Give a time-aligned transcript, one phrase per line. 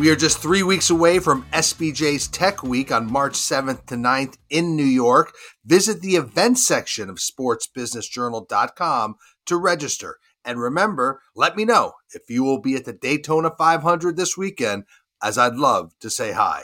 [0.00, 4.38] We are just three weeks away from SBJ's Tech Week on March 7th to 9th
[4.48, 5.34] in New York.
[5.66, 10.16] Visit the events section of sportsbusinessjournal.com to register.
[10.42, 14.84] And remember, let me know if you will be at the Daytona 500 this weekend,
[15.22, 16.62] as I'd love to say hi.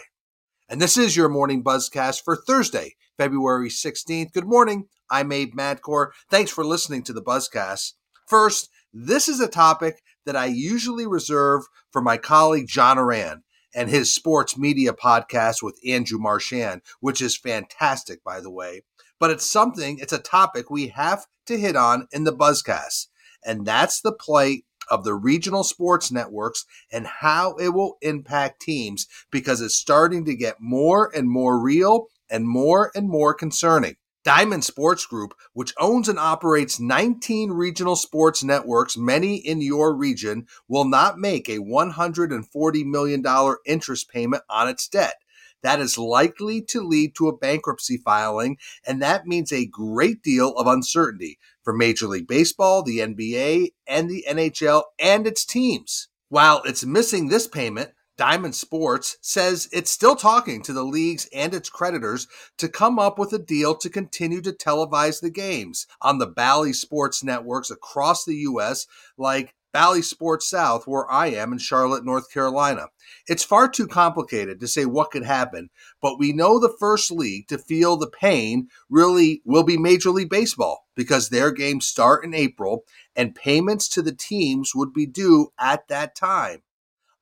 [0.67, 4.33] And this is your morning buzzcast for Thursday, February 16th.
[4.33, 4.87] Good morning.
[5.11, 6.13] I'm Abe Madkour.
[6.31, 7.93] Thanks for listening to the buzzcast.
[8.27, 13.43] First, this is a topic that I usually reserve for my colleague John Ourand
[13.75, 18.83] and his sports media podcast with Andrew Marchand, which is fantastic, by the way.
[19.19, 23.07] But it's something, it's a topic we have to hit on in the Buzzcast.
[23.45, 29.07] And that's the play of the regional sports networks and how it will impact teams
[29.31, 33.97] because it's starting to get more and more real and more and more concerning.
[34.27, 40.49] Diamond Sports Group, which owns and operates 19 regional sports networks, many in your region,
[40.67, 43.25] will not make a $140 million
[43.65, 45.15] interest payment on its debt.
[45.63, 50.57] That is likely to lead to a bankruptcy filing, and that means a great deal
[50.57, 56.09] of uncertainty for Major League Baseball, the NBA, and the NHL and its teams.
[56.31, 61.53] While it's missing this payment, Diamond Sports says it's still talking to the leagues and
[61.53, 66.19] its creditors to come up with a deal to continue to televise the games on
[66.19, 68.87] the Bally Sports networks across the U.S.,
[69.19, 72.87] like Bally Sports South, where I am in Charlotte, North Carolina.
[73.29, 75.69] It's far too complicated to say what could happen,
[76.01, 80.31] but we know the first league to feel the pain really will be Major League
[80.31, 85.53] Baseball because their games start in April and payments to the teams would be due
[85.59, 86.63] at that time.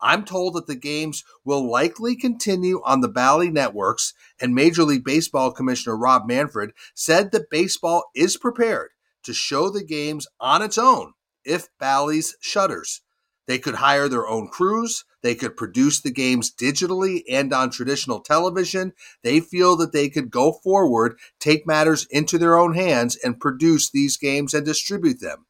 [0.05, 5.03] I'm told that the games will likely continue on the Bally networks, and Major League
[5.03, 8.91] Baseball Commissioner Rob Manfred said that baseball is prepared
[9.23, 13.01] to show the games on its own if Bally's shutters.
[13.47, 15.05] They could hire their own crews.
[15.23, 18.93] They could produce the games digitally and on traditional television.
[19.23, 23.91] They feel that they could go forward, take matters into their own hands, and produce
[23.91, 25.47] these games and distribute them.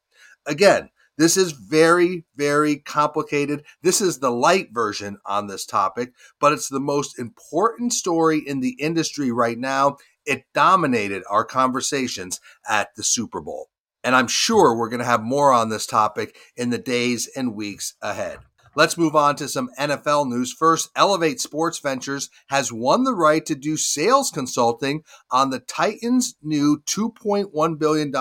[0.46, 3.64] Again, this is very, very complicated.
[3.82, 8.60] This is the light version on this topic, but it's the most important story in
[8.60, 9.96] the industry right now.
[10.26, 13.68] It dominated our conversations at the Super Bowl.
[14.02, 17.54] And I'm sure we're going to have more on this topic in the days and
[17.54, 18.38] weeks ahead.
[18.76, 20.52] Let's move on to some NFL news.
[20.52, 26.34] First, Elevate Sports Ventures has won the right to do sales consulting on the Titans'
[26.42, 28.12] new $2.1 billion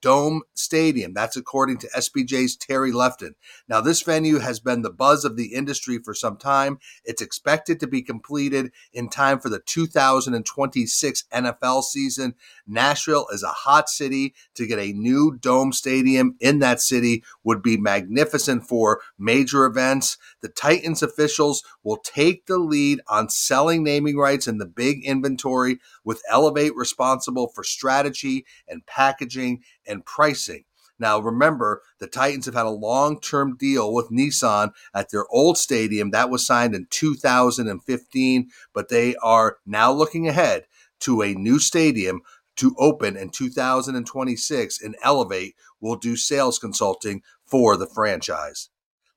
[0.00, 1.14] Dome Stadium.
[1.14, 3.34] That's according to SBJ's Terry Lefton.
[3.68, 6.78] Now, this venue has been the buzz of the industry for some time.
[7.04, 12.34] It's expected to be completed in time for the 2026 NFL season.
[12.66, 14.34] Nashville is a hot city.
[14.54, 20.18] To get a new Dome Stadium in that city would be magnificent for major events.
[20.42, 25.78] The Titans officials will take the lead on selling naming rights in the big inventory,
[26.04, 30.64] with Elevate responsible for strategy and packaging and pricing.
[30.98, 35.56] Now, remember, the Titans have had a long term deal with Nissan at their old
[35.56, 36.10] stadium.
[36.10, 40.66] That was signed in 2015, but they are now looking ahead
[41.00, 42.20] to a new stadium
[42.56, 48.68] to open in 2026 and Elevate will do sales consulting for the franchise.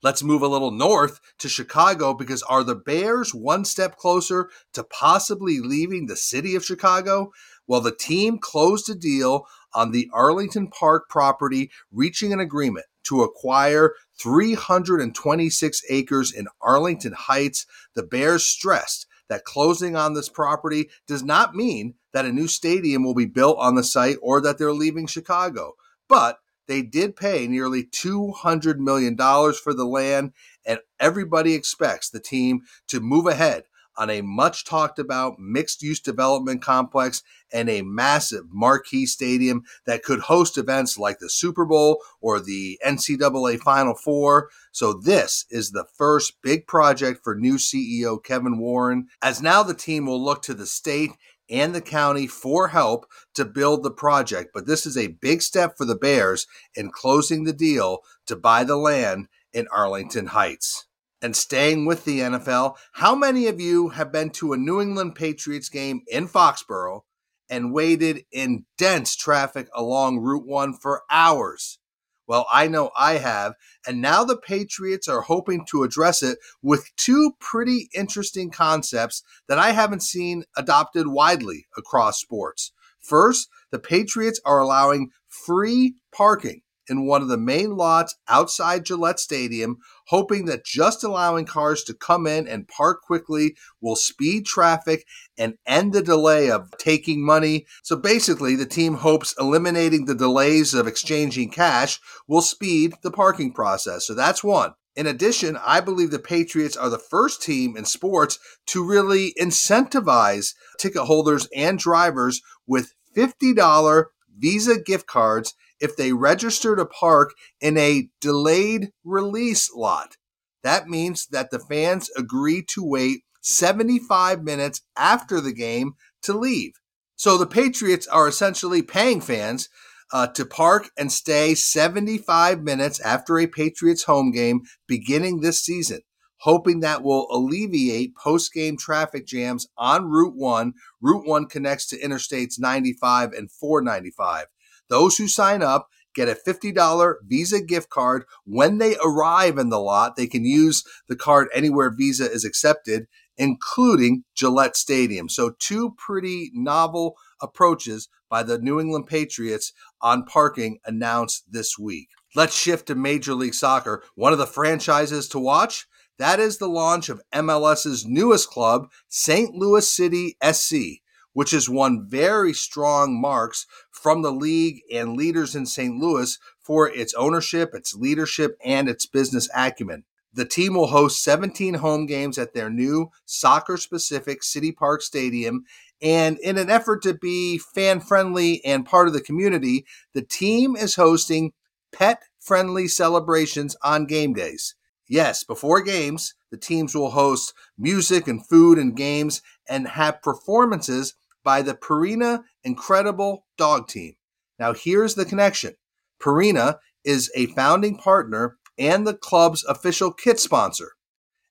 [0.04, 4.84] Let's move a little north to Chicago because are the Bears one step closer to
[4.84, 7.32] possibly leaving the city of Chicago?
[7.68, 13.24] Well, the team closed a deal on the Arlington Park property, reaching an agreement to
[13.24, 17.66] acquire 326 acres in Arlington Heights.
[17.96, 23.06] The Bears stressed that closing on this property does not mean that a new stadium
[23.06, 25.76] will be built on the site or that they're leaving Chicago.
[26.10, 30.34] But they did pay nearly $200 million for the land,
[30.66, 33.64] and everybody expects the team to move ahead
[33.96, 37.22] on a much talked about mixed use development complex
[37.52, 42.80] and a massive marquee stadium that could host events like the Super Bowl or the
[42.86, 44.50] NCAA Final Four.
[44.72, 49.76] So, this is the first big project for new CEO Kevin Warren, as now the
[49.76, 51.12] team will look to the state
[51.50, 53.06] and the county for help
[53.36, 54.52] to build the project.
[54.54, 58.64] But this is a big step for the Bears in closing the deal to buy
[58.64, 60.88] the land in Arlington Heights
[61.24, 65.16] and staying with the NFL, how many of you have been to a New England
[65.16, 67.02] Patriots game in Foxborough
[67.50, 71.80] and waited in dense traffic along Route 1 for hours?
[72.28, 73.54] Well, I know I have.
[73.86, 79.60] And now the Patriots are hoping to address it with two pretty interesting concepts that
[79.60, 82.72] I haven't seen adopted widely across sports.
[83.00, 89.20] First, the Patriots are allowing free parking in one of the main lots outside Gillette
[89.20, 89.78] Stadium,
[90.08, 95.06] hoping that just allowing cars to come in and park quickly will speed traffic
[95.38, 97.66] and end the delay of taking money.
[97.84, 103.54] So basically, the team hopes eliminating the delays of exchanging cash will speed the parking
[103.54, 104.06] process.
[104.06, 104.74] So that's one.
[104.96, 108.38] In addition, I believe the Patriots are the first team in sports
[108.68, 114.06] to really incentivize ticket holders and drivers with $50
[114.38, 120.16] Visa gift cards if they register to park in a delayed release lot.
[120.64, 126.72] That means that the fans agree to wait 75 minutes after the game to leave.
[127.18, 129.68] So the Patriots are essentially paying fans
[130.14, 136.00] uh, to park and stay 75 minutes after a Patriots home game beginning this season,
[136.38, 140.74] hoping that will alleviate post game traffic jams on Route 1.
[141.02, 144.46] Route 1 connects to Interstates 95 and 495.
[144.90, 149.80] Those who sign up get a $50 Visa gift card when they arrive in the
[149.80, 150.16] lot.
[150.16, 153.08] They can use the card anywhere Visa is accepted,
[153.38, 155.30] including Gillette Stadium.
[155.30, 162.10] So, two pretty novel approaches by the New England Patriots on parking announced this week.
[162.36, 164.04] Let's shift to Major League Soccer.
[164.16, 165.88] One of the franchises to watch
[166.20, 169.56] that is the launch of MLS's newest club, St.
[169.56, 171.03] Louis City SC
[171.34, 175.96] which has won very strong marks from the league and leaders in St.
[175.98, 180.06] Louis for its ownership, its leadership, and its business acumen.
[180.34, 185.64] The team will host 17 home games at their new soccer specific City Park Stadium.
[186.02, 190.76] And in an effort to be fan friendly and part of the community, the team
[190.76, 191.54] is hosting
[191.92, 194.76] pet friendly celebrations on game days.
[195.08, 201.14] Yes, before games, the teams will host music and food and games and have performances
[201.44, 204.16] by the Purina Incredible Dog Team.
[204.60, 205.76] Now, here's the connection
[206.22, 210.94] Purina is a founding partner and the club's official kit sponsor.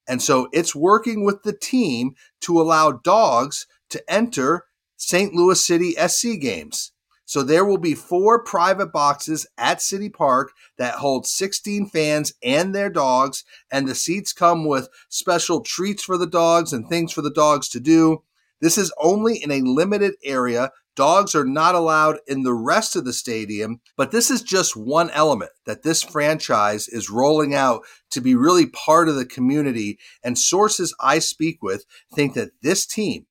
[0.08, 4.64] And so it's working with the team to allow dogs to enter
[4.96, 5.32] St.
[5.32, 6.92] Louis City SC games.
[7.24, 12.74] So there will be four private boxes at City Park that hold 16 fans and
[12.74, 17.22] their dogs, and the seats come with special treats for the dogs and things for
[17.22, 18.22] the dogs to do.
[18.62, 20.70] This is only in a limited area.
[20.94, 25.10] Dogs are not allowed in the rest of the stadium, but this is just one
[25.10, 27.82] element that this franchise is rolling out
[28.12, 29.98] to be really part of the community.
[30.22, 33.26] And sources I speak with think that this team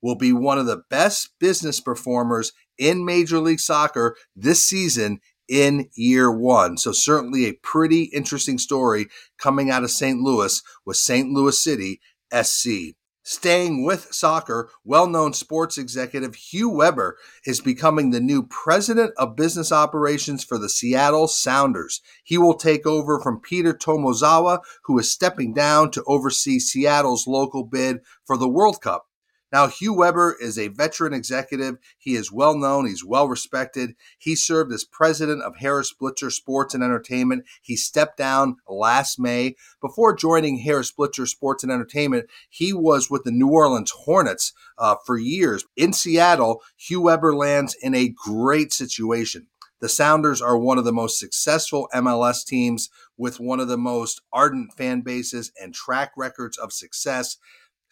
[0.00, 5.18] will be one of the best business performers in Major League Soccer this season
[5.48, 6.76] in year one.
[6.76, 9.06] So, certainly a pretty interesting story
[9.38, 10.20] coming out of St.
[10.20, 11.30] Louis with St.
[11.30, 12.00] Louis City
[12.32, 12.94] SC.
[13.28, 19.34] Staying with soccer, well known sports executive Hugh Weber is becoming the new president of
[19.34, 22.00] business operations for the Seattle Sounders.
[22.22, 27.64] He will take over from Peter Tomozawa, who is stepping down to oversee Seattle's local
[27.64, 29.05] bid for the World Cup.
[29.52, 31.76] Now, Hugh Weber is a veteran executive.
[31.96, 33.94] He is well known, he's well respected.
[34.18, 37.44] He served as president of Harris Blitzer Sports and Entertainment.
[37.62, 39.54] He stepped down last May.
[39.80, 44.96] Before joining Harris Blitzer Sports and Entertainment, he was with the New Orleans Hornets uh,
[45.06, 45.64] for years.
[45.76, 49.46] In Seattle, Hugh Weber lands in a great situation.
[49.78, 52.88] The Sounders are one of the most successful MLS teams
[53.18, 57.36] with one of the most ardent fan bases and track records of success.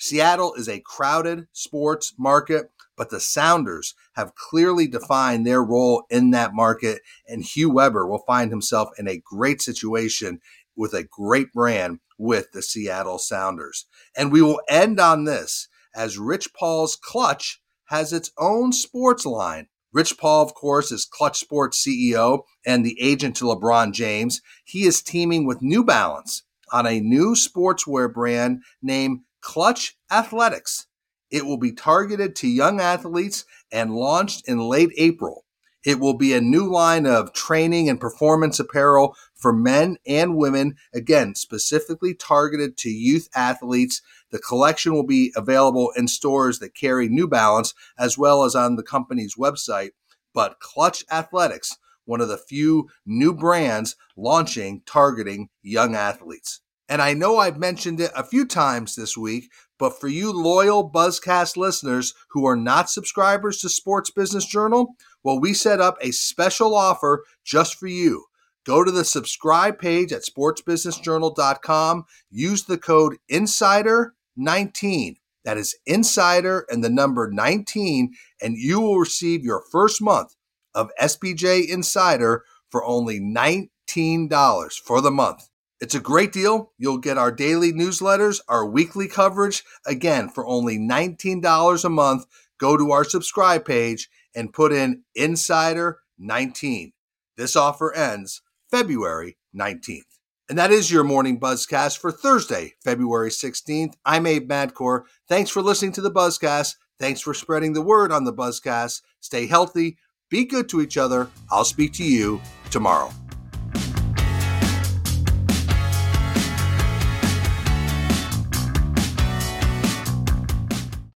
[0.05, 6.31] Seattle is a crowded sports market, but the Sounders have clearly defined their role in
[6.33, 10.41] that market, and Hugh Weber will find himself in a great situation
[10.77, 13.87] with a great brand with the Seattle Sounders.
[14.15, 19.69] And we will end on this as Rich Paul's Clutch has its own sports line.
[19.91, 24.43] Rich Paul, of course, is Clutch Sports CEO and the agent to LeBron James.
[24.67, 30.87] He is teaming with New Balance on a new sportswear brand named Clutch Athletics.
[31.31, 35.45] It will be targeted to young athletes and launched in late April.
[35.85, 40.77] It will be a new line of training and performance apparel for men and women,
[40.95, 44.01] again, specifically targeted to youth athletes.
[44.31, 48.77] The collection will be available in stores that carry New Balance as well as on
[48.77, 49.91] the company's website.
[50.33, 56.63] But Clutch Athletics, one of the few new brands launching targeting young athletes.
[56.89, 60.91] And I know I've mentioned it a few times this week, but for you loyal
[60.91, 66.11] Buzzcast listeners who are not subscribers to Sports Business Journal, well, we set up a
[66.11, 68.27] special offer just for you.
[68.67, 75.17] Go to the subscribe page at sportsbusinessjournal.com, use the code INSIDER19.
[75.45, 80.35] That is INSIDER and the number 19, and you will receive your first month
[80.75, 85.49] of SBJ Insider for only $19 for the month.
[85.81, 86.73] It's a great deal.
[86.79, 92.27] You'll get our daily newsletters, our weekly coverage, again, for only $19 a month.
[92.59, 96.93] Go to our subscribe page and put in Insider 19.
[97.37, 100.03] This offer ends February 19th.
[100.49, 103.95] And that is your morning buzzcast for Thursday, February 16th.
[104.05, 105.05] I'm Abe Madkour.
[105.29, 106.77] Thanks for listening to the Buzzcast.
[106.99, 109.01] Thanks for spreading the word on the Buzzcast.
[109.21, 109.97] Stay healthy,
[110.31, 111.31] be good to each other.
[111.51, 112.41] I'll speak to you
[112.71, 113.11] tomorrow.